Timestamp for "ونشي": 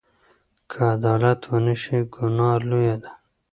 1.51-1.99